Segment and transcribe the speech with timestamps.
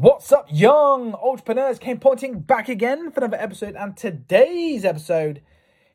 [0.00, 1.78] What's up, young entrepreneurs?
[1.78, 3.76] Kane Pointing back again for another episode.
[3.76, 5.42] And today's episode,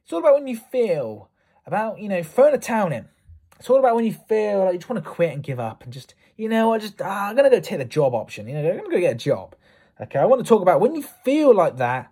[0.03, 1.31] it's all about when you feel
[1.65, 3.07] about, you know, throwing a towel in.
[3.57, 5.83] It's all about when you feel like you just want to quit and give up
[5.83, 8.47] and just, you know, I just, ah, I'm to go take the job option.
[8.47, 9.55] You know, I'm to go get a job.
[9.99, 12.11] Okay, I want to talk about when you feel like that,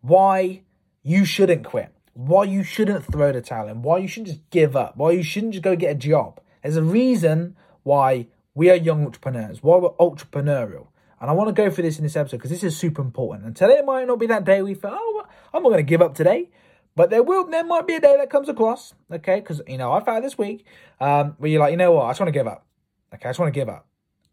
[0.00, 0.62] why
[1.02, 4.76] you shouldn't quit, why you shouldn't throw the towel in, why you shouldn't just give
[4.76, 6.40] up, why you shouldn't just go get a job.
[6.62, 10.86] There's a reason why we are young entrepreneurs, why we're entrepreneurial.
[11.22, 13.46] And I want to go through this in this episode because this is super important.
[13.46, 16.02] And today might not be that day we feel, oh, I'm not going to give
[16.02, 16.50] up today.
[16.96, 19.36] But there will, there might be a day that comes across, okay?
[19.36, 20.66] Because, you know, I found this week
[21.00, 22.66] um, where you're like, you know what, I just want to give up.
[23.14, 23.86] Okay, I just want to give up.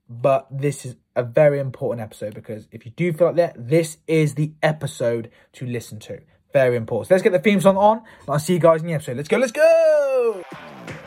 [0.10, 3.98] But this is a very important episode because if you do feel like that, this
[4.08, 6.20] is the episode to listen to.
[6.54, 7.10] Very important.
[7.10, 8.02] So let's get the theme song on.
[8.28, 9.16] I'll see you guys in the episode.
[9.16, 10.44] Let's go, let's go!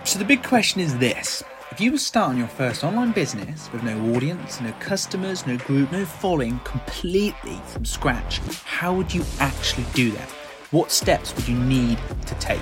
[0.05, 1.43] So the big question is this.
[1.73, 5.91] If you were starting your first online business with no audience, no customers, no group,
[5.91, 10.29] no following, completely from scratch, how would you actually do that?
[10.71, 12.61] What steps would you need to take?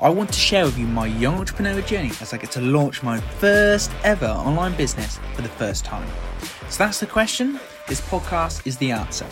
[0.00, 3.04] I want to share with you my young entrepreneur journey as I get to launch
[3.04, 6.08] my first ever online business for the first time.
[6.68, 7.60] So that's the question.
[7.86, 9.26] This podcast is the answer.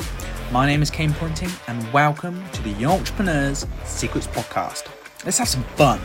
[0.52, 4.84] My name is Kane Pointing, and welcome to the Young Entrepreneurs Secrets Podcast.
[5.24, 5.98] Let's have some fun.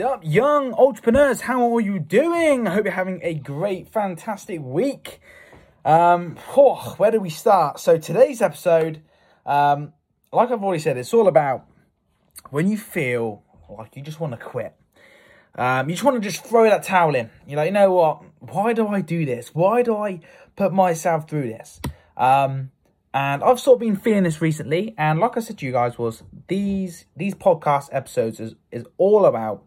[0.00, 1.40] Up, young entrepreneurs?
[1.40, 2.68] How are you doing?
[2.68, 5.20] I hope you're having a great, fantastic week.
[5.84, 7.80] Um, oh, where do we start?
[7.80, 9.02] So today's episode,
[9.44, 9.92] um,
[10.32, 11.64] like I've already said, it's all about
[12.50, 14.76] when you feel like you just want to quit.
[15.56, 17.28] Um, you just want to just throw that towel in.
[17.46, 18.22] You're like, you know what?
[18.38, 19.52] Why do I do this?
[19.52, 20.20] Why do I
[20.54, 21.80] put myself through this?
[22.16, 22.70] Um,
[23.12, 24.94] and I've sort of been feeling this recently.
[24.96, 29.26] And like I said to you guys, was these these podcast episodes is, is all
[29.26, 29.64] about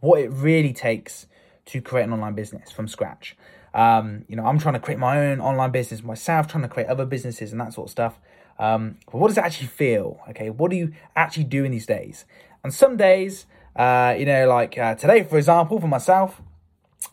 [0.00, 1.26] what it really takes
[1.66, 3.36] to create an online business from scratch.
[3.74, 6.88] Um, you know, I'm trying to create my own online business myself, trying to create
[6.88, 8.18] other businesses and that sort of stuff.
[8.58, 10.20] Um, but what does it actually feel?
[10.30, 12.24] Okay, what are you actually doing these days?
[12.64, 16.40] And some days, uh, you know, like uh, today, for example, for myself,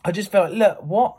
[0.04, 1.16] I just felt, like, look, what?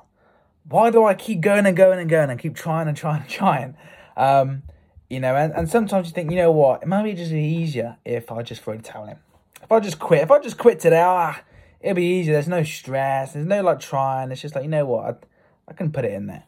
[0.67, 3.29] Why do I keep going and going and going and keep trying and trying and
[3.29, 3.78] trying?
[4.17, 4.63] Um,
[5.09, 7.97] you know, and, and sometimes you think, you know what, it might be just easier
[8.03, 9.17] if I just throw the towel in.
[9.63, 11.39] If I just quit, if I just quit today, ah,
[11.81, 12.33] it'll be easier.
[12.33, 13.33] There's no stress.
[13.33, 14.31] There's no like trying.
[14.31, 16.43] It's just like, you know what, I, I can put it in there.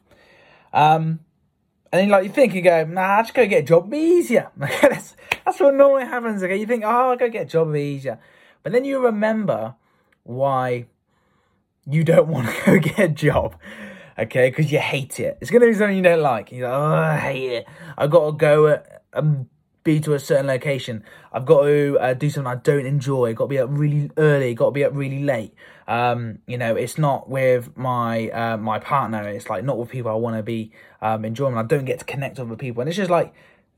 [0.74, 1.20] Um,
[1.92, 3.98] and then like you think, you go, nah, I just go get a job, be
[3.98, 4.52] easier.
[4.58, 6.44] that's, that's what normally happens.
[6.44, 8.20] Okay, you think, oh, I'll go get a job, be easier.
[8.64, 9.76] But then you remember
[10.24, 10.86] why
[11.90, 13.56] you don't want to go get a job
[14.20, 14.50] okay?
[14.50, 15.38] Because you hate it.
[15.42, 16.52] It's to be something you don't like.
[16.52, 17.68] You're like, oh, I hate it.
[17.98, 19.50] I've got to go and um,
[19.90, 21.04] be to a certain location.
[21.34, 23.34] I've got to uh, do something I don't enjoy.
[23.34, 24.54] Got to be up really early.
[24.54, 25.54] Got to be up really late.
[25.88, 29.28] Um, you know, it's not with my uh, my partner.
[29.28, 31.58] It's like not with people I want to be um, enjoying.
[31.58, 33.34] I don't get to connect with other people, and it's just like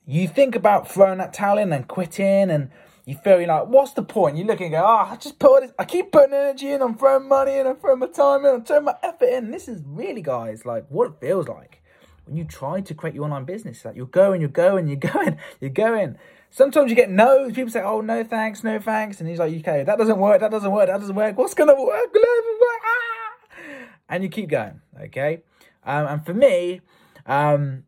[0.06, 2.70] you think about throwing that towel in and quitting and
[3.06, 4.38] you feel you're like, what's the point?
[4.38, 6.82] You look and go, ah, oh, I just put this, I keep putting energy in,
[6.82, 9.52] I'm throwing money in, I'm throwing my time in, I'm throwing my effort in.
[9.52, 11.81] This is really, guys, like what it feels like
[12.32, 13.84] when you try to create your online business.
[13.84, 16.18] Like you're going, you're going, you're going, you're going.
[16.50, 17.52] Sometimes you get no.
[17.52, 19.20] People say, oh, no thanks, no thanks.
[19.20, 21.38] And he's like, okay, that doesn't work, that doesn't work, that doesn't work.
[21.38, 22.10] What's to work?
[22.16, 23.52] Ah!
[24.08, 25.44] And you keep going, okay?
[25.84, 26.82] Um, and for me,
[27.26, 27.84] um,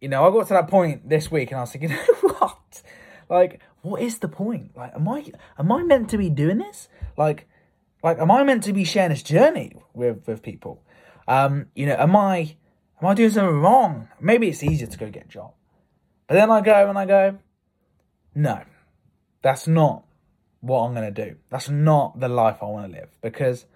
[0.00, 2.34] you know, I got to that point this week and I was thinking, you know
[2.38, 2.82] what?
[3.28, 4.74] Like, what is the point?
[4.74, 5.24] Like, am I
[5.58, 6.88] am I meant to be doing this?
[7.18, 7.46] Like,
[8.02, 10.82] like, am I meant to be sharing this journey with with people?
[11.28, 12.56] Um, you know, am I
[13.02, 14.08] am I doing something wrong?
[14.20, 15.52] Maybe it's easier to go get a job,
[16.26, 17.38] but then I go and I go,
[18.34, 18.62] no,
[19.42, 20.04] that's not
[20.60, 21.36] what I'm going to do.
[21.50, 23.66] That's not the life I want to live because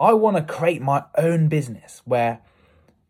[0.00, 2.40] I want to create my own business where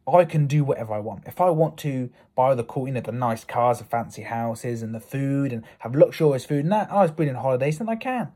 [0.07, 1.25] I can do whatever I want.
[1.27, 4.83] If I want to buy the cool, you know, the nice cars, the fancy houses,
[4.83, 8.33] and the food, and have luxurious food, and that nice brilliant holidays, then I can.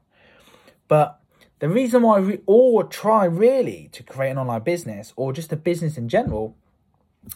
[0.86, 1.20] But
[1.58, 5.56] the reason why we all try really to create an online business or just a
[5.56, 6.56] business in general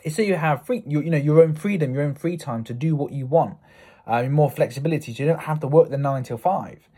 [0.04, 2.64] is so you have free, you, you know, your own freedom, your own free time
[2.64, 3.56] to do what you want,
[4.06, 5.12] uh, more flexibility.
[5.12, 6.88] So you don't have to work the nine till five.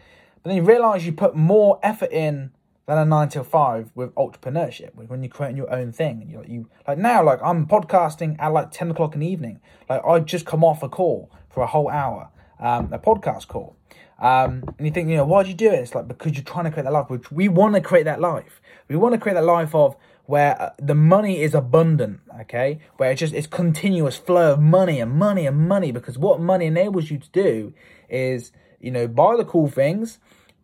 [0.42, 2.50] But then you realize you put more effort in
[2.86, 6.28] than a nine till five with entrepreneurship, when you're creating your own thing.
[6.28, 9.60] You, you like now, like I'm podcasting at like ten o'clock in the evening.
[9.88, 13.76] Like I just come off a call for a whole hour, um, a podcast call.
[14.18, 15.80] Um, and you think, you know, why do you do it?
[15.80, 18.20] It's like because you're trying to create that life, which we want to create that
[18.20, 18.60] life.
[18.88, 19.96] We want to create that life of
[20.26, 22.78] where uh, the money is abundant, okay?
[22.96, 25.92] Where it's just it's continuous flow of money and money and money.
[25.92, 27.74] Because what money enables you to do
[28.08, 30.18] is, you know, buy the cool things,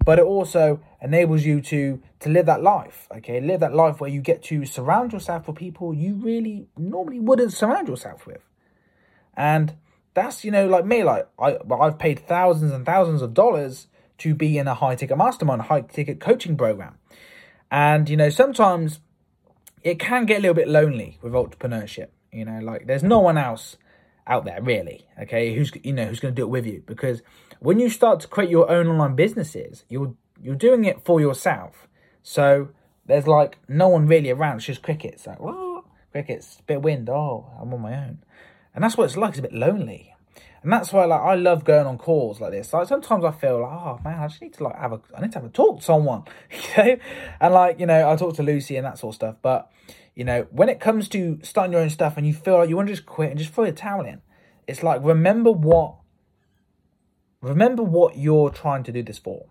[0.04, 3.08] but it also enables you to to live that life.
[3.16, 7.20] Okay, live that life where you get to surround yourself with people you really normally
[7.20, 8.42] wouldn't surround yourself with,
[9.36, 9.74] and
[10.14, 13.88] that's you know like me, like I I've paid thousands and thousands of dollars
[14.18, 16.96] to be in a high ticket mastermind, high ticket coaching program,
[17.70, 19.00] and you know sometimes
[19.82, 22.08] it can get a little bit lonely with entrepreneurship.
[22.32, 23.76] You know, like there's no one else
[24.26, 27.22] out there really, okay, who's you know who's going to do it with you because
[27.60, 31.88] when you start to create your own online businesses, you're you're doing it for yourself.
[32.22, 32.68] So
[33.06, 34.56] there's like no one really around.
[34.56, 35.26] It's just crickets.
[35.26, 35.38] Like?
[36.12, 37.08] Crickets, bit of wind.
[37.08, 38.18] Oh, I'm on my own,
[38.74, 39.30] and that's what it's like.
[39.30, 40.14] It's a bit lonely,
[40.62, 42.72] and that's why like I love going on calls like this.
[42.72, 45.20] Like sometimes I feel like, oh man, I just need to like have a, I
[45.20, 46.96] need to have a talk to someone, you know,
[47.40, 49.36] and like you know I talk to Lucy and that sort of stuff.
[49.40, 49.70] But
[50.14, 52.76] you know when it comes to starting your own stuff and you feel like you
[52.76, 54.20] want to just quit and just throw your towel in,
[54.66, 55.96] it's like remember what
[57.40, 59.46] remember what you're trying to do this for.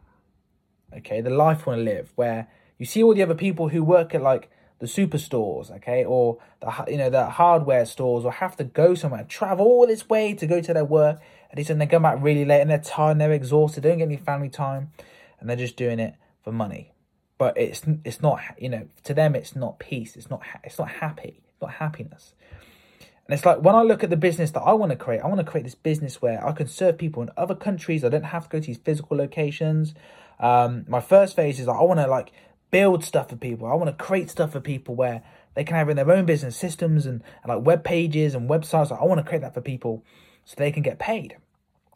[0.96, 3.84] Okay, the life you want to live, where you see all the other people who
[3.84, 8.56] work at like the superstores, okay, or the you know the hardware stores, or have
[8.58, 11.20] to go somewhere, travel all this way to go to their work,
[11.50, 13.98] and then they come back really late and they're tired, and they're exhausted, they don't
[14.00, 14.92] get any family time,
[15.40, 16.92] and they're just doing it for money.
[17.38, 20.90] But it's it's not you know to them it's not peace, it's not it's not
[20.90, 22.34] happy, it's not happiness.
[23.28, 25.28] And it's like when I look at the business that I want to create, I
[25.28, 28.06] want to create this business where I can serve people in other countries.
[28.06, 29.94] I don't have to go to these physical locations.
[30.40, 32.32] Um, my first phase is like I want to like
[32.72, 33.68] build stuff for people.
[33.68, 35.24] I want to create stuff for people where
[35.56, 38.92] they can have in their own business systems and, and like web pages and websites.
[38.92, 40.04] Like I want to create that for people
[40.46, 41.38] so they can get paid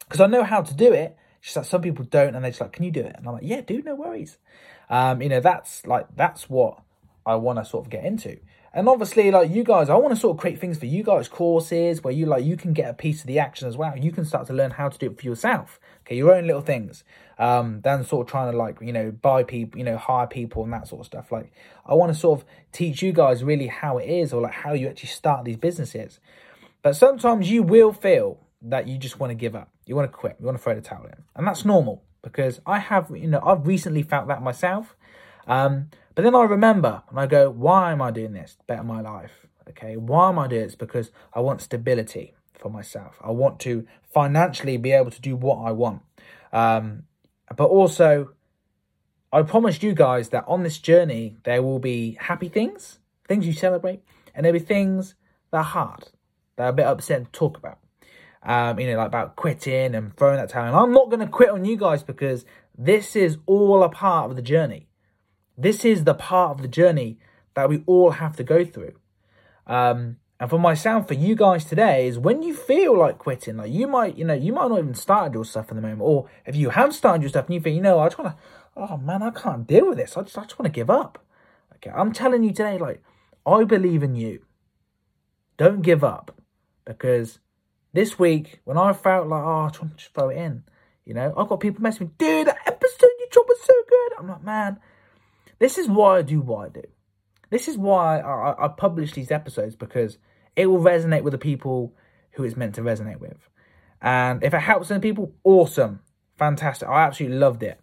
[0.00, 1.16] because I know how to do it.
[1.40, 3.34] Just that some people don't, and they're just like, "Can you do it?" And I'm
[3.34, 4.38] like, "Yeah, dude, no worries."
[4.88, 6.80] Um, you know, that's like that's what
[7.26, 8.38] I want to sort of get into.
[8.74, 11.28] And obviously, like you guys, I want to sort of create things for you guys,
[11.28, 13.96] courses where you like you can get a piece of the action as well.
[13.96, 15.78] You can start to learn how to do it for yourself.
[16.06, 17.04] Okay, your own little things.
[17.38, 20.64] Um, than sort of trying to like you know buy people, you know, hire people
[20.64, 21.30] and that sort of stuff.
[21.30, 21.52] Like
[21.84, 24.72] I want to sort of teach you guys really how it is or like how
[24.72, 26.18] you actually start these businesses.
[26.82, 29.68] But sometimes you will feel that you just want to give up.
[29.84, 30.36] You want to quit.
[30.40, 33.40] You want to throw the towel in, and that's normal because I have you know
[33.44, 34.96] I've recently felt that myself.
[35.46, 38.56] Um, but then I remember and I go, why am I doing this?
[38.66, 39.46] Better my life.
[39.68, 40.74] Okay, why am I doing this?
[40.74, 43.16] Because I want stability for myself.
[43.22, 46.02] I want to financially be able to do what I want.
[46.52, 47.04] Um,
[47.56, 48.30] but also,
[49.32, 53.52] I promised you guys that on this journey, there will be happy things, things you
[53.52, 54.02] celebrate,
[54.34, 55.14] and there'll be things
[55.50, 56.08] that are hard,
[56.56, 57.78] that are a bit upset to talk about.
[58.44, 60.66] Um, you know, like about quitting and throwing that towel.
[60.66, 62.44] And I'm not going to quit on you guys because
[62.76, 64.88] this is all a part of the journey.
[65.56, 67.18] This is the part of the journey
[67.54, 68.94] that we all have to go through.
[69.66, 73.70] Um, and for myself, for you guys today, is when you feel like quitting, like
[73.70, 76.28] you might, you know, you might not even started your stuff in the moment, or
[76.46, 78.42] if you have started your stuff and you think, you know, I just want to,
[78.76, 80.16] oh man, I can't deal with this.
[80.16, 81.24] I just, I just want to give up.
[81.76, 83.02] Okay, I'm telling you today, like,
[83.46, 84.44] I believe in you.
[85.58, 86.40] Don't give up,
[86.84, 87.38] because
[87.92, 90.64] this week when I felt like, oh, I just want to throw it in,
[91.04, 94.12] you know, I've got people messaging me, dude, that episode you dropped was so good.
[94.18, 94.80] I'm like, man
[95.62, 96.82] this is why I do what I do.
[97.50, 100.18] This is why I, I publish these episodes because
[100.56, 101.94] it will resonate with the people
[102.32, 103.48] who it's meant to resonate with.
[104.00, 106.00] And if it helps some people, awesome,
[106.36, 106.88] fantastic.
[106.88, 107.78] I absolutely loved it.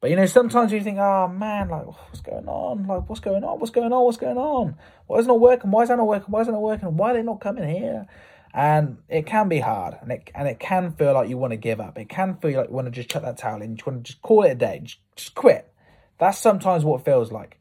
[0.00, 2.86] But you know, sometimes you think, oh man, like oh, what's going on?
[2.86, 3.60] Like what's going on?
[3.60, 4.04] What's going on?
[4.04, 4.76] What's going on?
[5.06, 5.70] Why is it not working?
[5.70, 6.30] Why is that not working?
[6.30, 6.96] Why is it not working?
[6.96, 8.06] Why are they not coming here?
[8.54, 11.58] And it can be hard, and it and it can feel like you want to
[11.58, 11.98] give up.
[11.98, 13.76] It can feel like you want to just chuck that towel in.
[13.76, 15.70] You want to just call it a day, just, just quit.
[16.18, 17.58] That's sometimes what it feels like.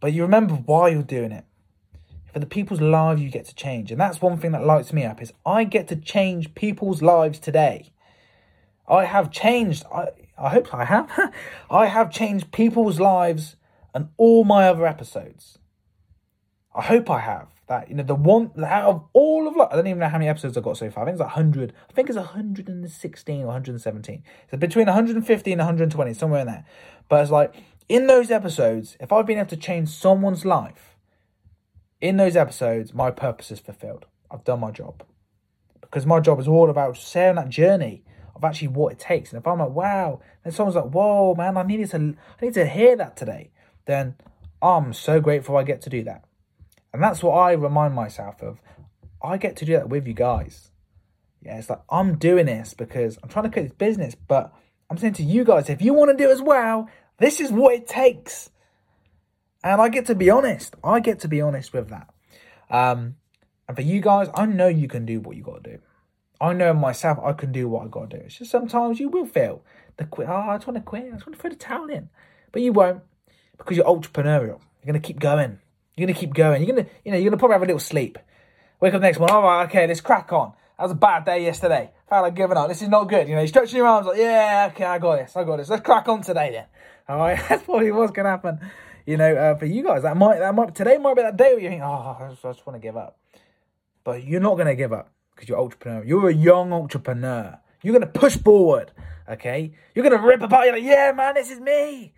[0.00, 1.44] But you remember why you're doing it.
[2.32, 3.90] For the people's lives you get to change.
[3.90, 7.38] And that's one thing that lights me up is I get to change people's lives
[7.38, 7.92] today.
[8.86, 11.32] I have changed I I hope I have.
[11.70, 13.56] I have changed people's lives
[13.94, 15.58] and all my other episodes.
[16.74, 17.48] I hope I have.
[17.68, 20.18] That you know the one out of all of like, I don't even know how
[20.18, 21.02] many episodes I've got so far.
[21.02, 21.72] I think it's like hundred.
[21.90, 24.22] I think it's hundred and sixteen or hundred and seventeen.
[24.52, 26.64] So between one hundred and fifty and one hundred and twenty, somewhere in there.
[27.08, 27.54] But it's like
[27.88, 30.96] in those episodes, if I've been able to change someone's life,
[32.00, 34.06] in those episodes, my purpose is fulfilled.
[34.30, 35.02] I've done my job.
[35.80, 39.32] Because my job is all about sharing that journey of actually what it takes.
[39.32, 42.54] And if I'm like, wow, and someone's like, whoa, man, I needed to I need
[42.54, 43.50] to hear that today,
[43.86, 44.16] then
[44.60, 46.24] I'm so grateful I get to do that.
[46.92, 48.60] And that's what I remind myself of.
[49.22, 50.70] I get to do that with you guys.
[51.40, 54.52] Yeah, it's like I'm doing this because I'm trying to create this business, but
[54.90, 56.88] I'm saying to you guys, if you want to do it as well,
[57.18, 58.50] this is what it takes.
[59.62, 60.76] And I get to be honest.
[60.84, 62.08] I get to be honest with that.
[62.70, 63.16] Um,
[63.68, 65.78] and for you guys, I know you can do what you got to do.
[66.40, 68.24] I know myself, I can do what I got to do.
[68.24, 69.62] It's just sometimes you will feel
[69.96, 70.28] the quit.
[70.28, 71.06] Oh, I just want to quit.
[71.06, 72.08] I just want to throw the towel in.
[72.52, 73.02] but you won't
[73.58, 74.60] because you're entrepreneurial.
[74.82, 75.58] You're gonna keep going.
[75.96, 76.62] You're gonna keep going.
[76.62, 78.18] You're gonna, you know, you're gonna probably have a little sleep.
[78.80, 79.34] Wake up next morning.
[79.34, 80.52] All right, okay, let's crack on.
[80.78, 81.90] That was a bad day yesterday.
[82.08, 82.68] Felt like giving up.
[82.68, 83.28] This is not good.
[83.28, 85.36] You know, you're stretching your arms like, yeah, okay, I got this.
[85.36, 85.70] I got this.
[85.70, 86.64] Let's crack on today then.
[87.08, 88.60] All right, that's probably what's gonna happen.
[89.06, 91.54] You know, uh, for you guys, that might, that might, today might be that day
[91.54, 93.18] where you think, oh, I just, I just want to give up.
[94.02, 96.04] But you're not gonna give up because you're entrepreneur.
[96.04, 97.58] You're a young entrepreneur.
[97.82, 98.92] You're gonna push forward.
[99.28, 100.66] Okay, you're gonna rip apart.
[100.66, 102.14] You're like, yeah, man, this is me.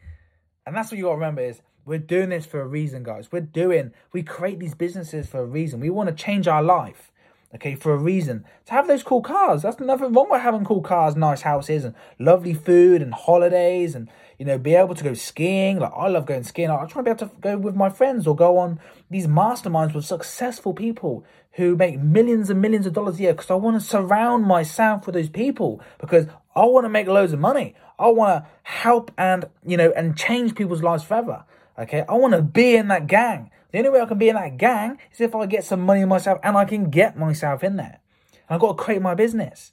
[0.66, 3.32] And that's what you gotta remember is we're doing this for a reason, guys.
[3.32, 5.80] We're doing, we create these businesses for a reason.
[5.80, 7.10] We want to change our life,
[7.54, 8.44] okay, for a reason.
[8.66, 11.94] To have those cool cars, that's nothing wrong with having cool cars, nice houses, and
[12.18, 15.78] lovely food and holidays, and you know, be able to go skiing.
[15.78, 16.70] Like I love going skiing.
[16.70, 18.80] I try to be able to go with my friends or go on
[19.10, 23.50] these masterminds with successful people who make millions and millions of dollars a year because
[23.50, 27.40] I want to surround myself with those people because I want to make loads of
[27.40, 27.74] money.
[27.98, 31.44] I want to help and you know and change people's lives forever.
[31.76, 33.50] Okay, I want to be in that gang.
[33.72, 36.04] The only way I can be in that gang is if I get some money
[36.04, 38.00] myself and I can get myself in there.
[38.48, 39.72] And I've got to create my business.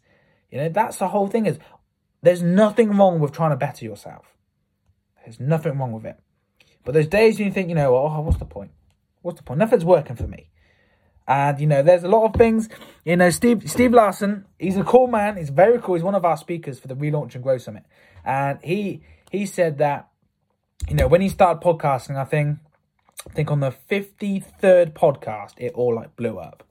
[0.51, 1.59] You know, that's the whole thing is
[2.21, 4.34] there's nothing wrong with trying to better yourself.
[5.25, 6.19] There's nothing wrong with it.
[6.83, 8.71] But those days when you think, you know, oh, what's the point?
[9.21, 9.59] What's the point?
[9.59, 10.49] Nothing's working for me.
[11.27, 12.69] And you know, there's a lot of things.
[13.03, 15.37] You know, Steve Steve Larsen, he's a cool man.
[15.37, 15.95] He's very cool.
[15.95, 17.83] He's one of our speakers for the Relaunch and Grow Summit.
[18.23, 19.01] And he
[19.31, 20.09] he said that
[20.89, 22.59] you know, when he started podcasting, I think,
[23.27, 26.63] I think on the 53rd podcast, it all like blew up.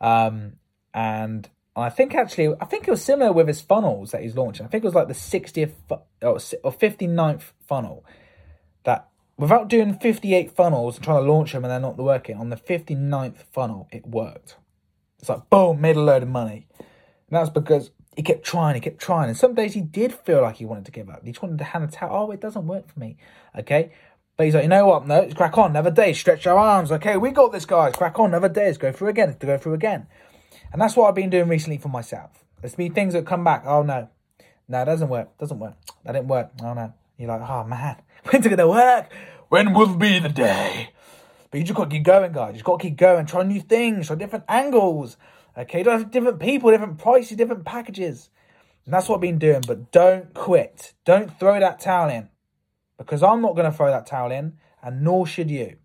[0.00, 0.54] Um,
[0.92, 4.64] and I think actually, I think it was similar with his funnels that he's launching.
[4.64, 8.04] I think it was like the 60th or 59th funnel
[8.84, 12.50] that without doing 58 funnels and trying to launch them and they're not working, on
[12.50, 14.56] the 59th funnel, it worked.
[15.18, 16.68] It's like, boom, made a load of money.
[16.78, 16.86] And
[17.30, 19.28] that's because he kept trying, he kept trying.
[19.28, 21.24] And some days he did feel like he wanted to give up.
[21.24, 22.28] He just wanted to hand the towel.
[22.28, 23.16] Oh, it doesn't work for me.
[23.58, 23.90] Okay.
[24.36, 25.06] But he's like, you know what?
[25.06, 25.70] No, it's crack on.
[25.70, 26.12] Another day.
[26.12, 26.92] Stretch our arms.
[26.92, 27.94] Okay, we got this, guys.
[27.94, 28.30] Crack on.
[28.30, 28.66] Another day.
[28.66, 29.36] Let's go through again.
[29.36, 30.06] To go through again.
[30.72, 32.44] And that's what I've been doing recently for myself.
[32.60, 33.64] There's been things that come back.
[33.66, 34.08] Oh, no.
[34.68, 35.36] No, it doesn't work.
[35.38, 35.74] Doesn't work.
[36.04, 36.50] That didn't work.
[36.62, 36.92] Oh, no.
[37.18, 37.96] You're like, oh, man.
[38.24, 39.12] When's it to work?
[39.48, 40.90] When will be the day?
[41.50, 42.48] But you just got to keep going, guys.
[42.48, 43.26] You just got to keep going.
[43.26, 44.06] Try new things.
[44.06, 45.16] Try different angles.
[45.56, 48.30] Okay, you don't have different people, different prices, different packages.
[48.84, 49.62] And that's what I've been doing.
[49.66, 50.94] But don't quit.
[51.04, 52.28] Don't throw that towel in.
[52.98, 55.76] Because I'm not to throw that towel in, and nor should you.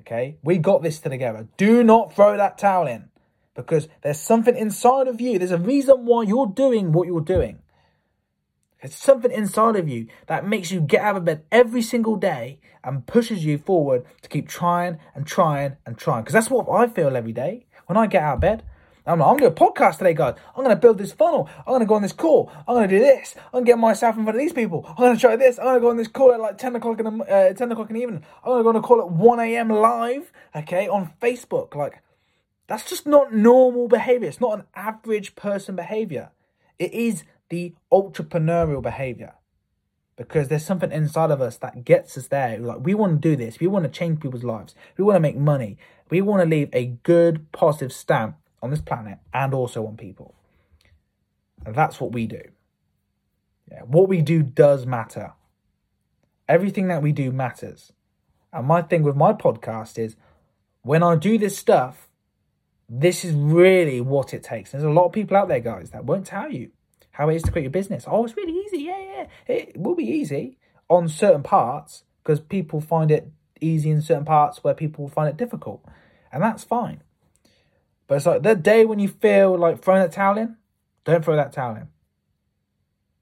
[0.00, 0.36] Okay?
[0.42, 1.48] We got this together.
[1.56, 3.10] Do not throw that towel in.
[3.54, 5.38] Because there's something inside of you.
[5.38, 7.60] There's a reason why you're doing what you're doing.
[8.80, 12.60] There's something inside of you that makes you get out of bed every single day
[12.82, 16.22] and pushes you forward to keep trying and trying and trying.
[16.22, 18.62] Because that's what I feel every day when I get out of bed.
[19.06, 20.36] I'm like, I'm going to podcast today, guys.
[20.56, 21.48] I'm going to build this funnel.
[21.58, 22.50] I'm going to go on this call.
[22.68, 23.34] I'm going to do this.
[23.46, 24.84] I'm going to get myself in front of these people.
[24.86, 25.58] I'm going to try this.
[25.58, 27.72] I'm going to go on this call at like 10 o'clock in the, uh, 10
[27.72, 28.24] o'clock in the evening.
[28.44, 29.68] I'm going to go on a call at 1 a.m.
[29.70, 31.74] live, okay, on Facebook.
[31.74, 32.02] Like,
[32.70, 34.28] that's just not normal behavior.
[34.28, 36.30] It's not an average person behavior.
[36.78, 39.34] It is the entrepreneurial behavior
[40.14, 42.56] because there's something inside of us that gets us there.
[42.58, 43.58] Like we want to do this.
[43.58, 44.76] We want to change people's lives.
[44.96, 45.78] We want to make money.
[46.10, 50.36] We want to leave a good positive stamp on this planet and also on people.
[51.66, 52.42] And that's what we do.
[53.68, 55.32] Yeah, what we do does matter.
[56.48, 57.92] Everything that we do matters.
[58.52, 60.14] And my thing with my podcast is
[60.82, 62.06] when I do this stuff,
[62.92, 64.72] this is really what it takes.
[64.72, 66.72] There's a lot of people out there, guys, that won't tell you
[67.12, 68.04] how it is to create your business.
[68.06, 68.78] Oh, it's really easy.
[68.78, 69.26] Yeah, yeah.
[69.46, 73.30] It will be easy on certain parts because people find it
[73.60, 75.84] easy in certain parts where people find it difficult.
[76.32, 77.02] And that's fine.
[78.08, 80.56] But it's like the day when you feel like throwing that towel in,
[81.04, 81.88] don't throw that towel in.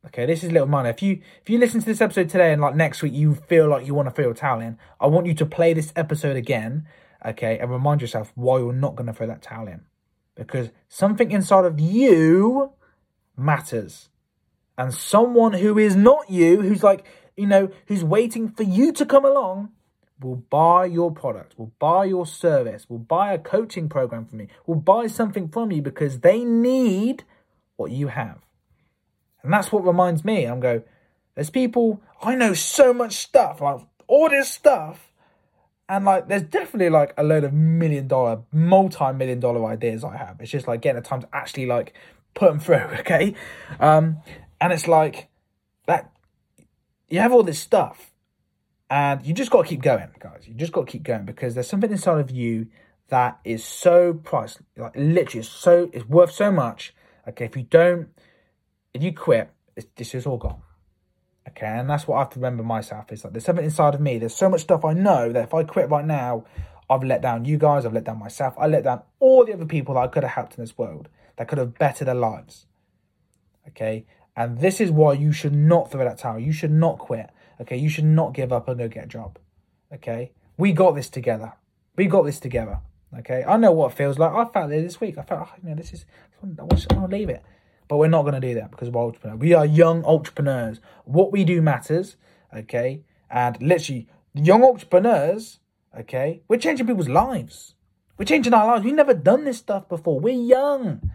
[0.07, 0.89] Okay, this is little money.
[0.89, 3.69] If you if you listen to this episode today and like next week you feel
[3.69, 6.37] like you want to throw a towel in, I want you to play this episode
[6.37, 6.87] again,
[7.25, 9.83] okay, and remind yourself why you're not going to throw that towel in,
[10.35, 12.73] because something inside of you
[13.37, 14.09] matters,
[14.77, 17.05] and someone who is not you, who's like
[17.39, 19.71] you know, who's waiting for you to come along,
[20.21, 24.49] will buy your product, will buy your service, will buy a coaching program from you,
[24.67, 27.23] will buy something from you because they need
[27.77, 28.41] what you have.
[29.45, 30.45] And that's what reminds me.
[30.45, 30.83] I'm go,
[31.37, 35.08] there's people, I know so much stuff, like all this stuff.
[35.89, 40.17] And like, there's definitely like a load of million dollar, multi million dollar ideas I
[40.17, 40.37] have.
[40.41, 41.95] It's just like getting the time to actually like
[42.35, 43.35] put them through, okay?
[43.81, 44.19] Um,
[44.61, 45.29] and it's like
[45.87, 46.13] that,
[47.09, 48.13] you have all this stuff
[48.91, 50.45] and you just got to keep going, guys.
[50.47, 52.69] You just got to keep going because there's something inside of you
[53.09, 56.95] that is so priceless, like literally, it's so it's worth so much.
[57.27, 58.09] Okay, if you don't,
[58.95, 60.61] if you quit, it's, this is all gone.
[61.49, 64.01] Okay, and that's what I have to remember myself is like there's something inside of
[64.01, 64.19] me.
[64.19, 66.45] There's so much stuff I know that if I quit right now,
[66.91, 69.65] I've let down you guys, I've let down myself, I let down all the other
[69.65, 72.67] people that I could have helped in this world that could have bettered their lives.
[73.69, 74.05] Okay,
[74.37, 76.39] and this is why you should not throw that towel.
[76.39, 77.31] You should not quit.
[77.61, 79.39] Okay, you should not give up and go get a job.
[79.93, 81.55] Okay, we got this together.
[81.97, 82.81] We got this together.
[83.21, 84.33] Okay, I know what it feels like.
[84.33, 85.17] I felt it this week.
[85.17, 86.05] I felt, oh, you know, this is,
[86.43, 87.43] I want to leave it.
[87.89, 89.41] But we're not going to do that because we're entrepreneurs.
[89.41, 90.81] We are young entrepreneurs.
[91.05, 92.17] What we do matters.
[92.55, 95.59] Okay, and literally, young entrepreneurs.
[95.99, 97.75] Okay, we're changing people's lives.
[98.19, 98.85] We're changing our lives.
[98.85, 100.21] We've never done this stuff before.
[100.21, 101.11] We're young,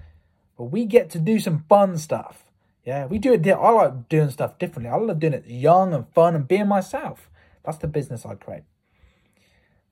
[0.57, 2.45] but we get to do some fun stuff.
[2.85, 3.47] Yeah, we do it.
[3.47, 4.89] I like doing stuff differently.
[4.89, 7.29] I love doing it young and fun and being myself.
[7.63, 8.63] That's the business I create.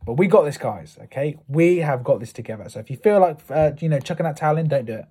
[0.06, 0.98] But we got this, guys.
[1.04, 2.68] Okay, we have got this together.
[2.70, 5.06] So if you feel like uh, you know chucking that towel in, don't do it.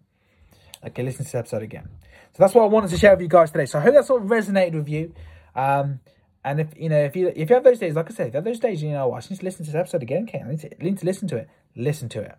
[0.87, 1.88] Okay, listen to this episode again.
[2.32, 3.66] So that's what I wanted to share with you guys today.
[3.66, 5.12] So I hope that sort of resonated with you.
[5.54, 6.00] Um,
[6.42, 8.34] and if you know if you if you have those days, like I said, if
[8.34, 10.25] you have those days, you know, I just need to listen to this episode again.
[10.28, 11.49] Okay, I need to, need to listen to it.
[11.76, 12.37] Listen to it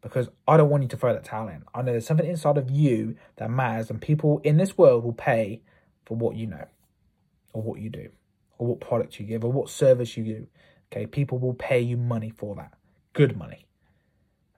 [0.00, 1.62] because I don't want you to throw that towel in.
[1.74, 5.12] I know there's something inside of you that matters, and people in this world will
[5.12, 5.60] pay
[6.06, 6.64] for what you know,
[7.52, 8.08] or what you do,
[8.58, 10.46] or what product you give, or what service you do.
[10.90, 12.72] Okay, people will pay you money for that.
[13.12, 13.66] Good money.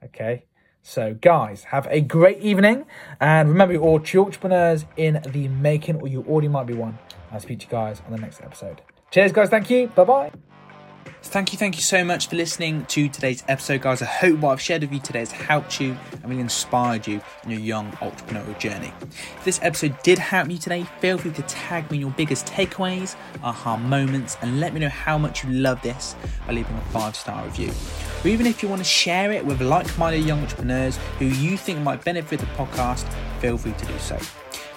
[0.03, 0.45] Okay,
[0.87, 2.85] so guys, have a great evening,
[3.19, 6.99] and remember, you're all entrepreneurs in the making, or you already might be one.
[7.31, 8.83] I'll speak to you guys on the next episode.
[9.09, 9.49] Cheers, guys.
[9.49, 9.87] Thank you.
[9.87, 10.31] Bye bye.
[11.23, 14.03] Thank you, thank you so much for listening to today's episode, guys.
[14.03, 17.19] I hope what I've shared with you today has helped you and really inspired you
[17.43, 18.93] in your young entrepreneurial journey.
[19.01, 22.45] If this episode did help you today, feel free to tag me in your biggest
[22.45, 26.15] takeaways, aha moments, and let me know how much you love this
[26.45, 27.71] by leaving a five star review.
[28.25, 31.57] Or even if you want to share it with like minded young entrepreneurs who you
[31.57, 33.05] think might benefit the podcast,
[33.39, 34.17] feel free to do so.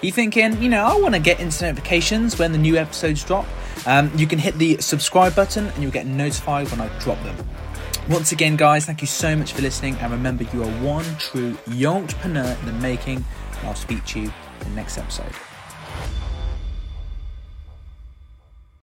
[0.03, 3.47] You thinking, you know, I want to get instant notifications when the new episodes drop?
[3.87, 7.35] Um, you can hit the subscribe button and you'll get notified when I drop them.
[8.07, 9.95] Once again, guys, thank you so much for listening.
[9.95, 13.25] And remember, you are one true young entrepreneur in the making.
[13.57, 14.31] And I'll speak to you
[14.61, 15.33] in the next episode.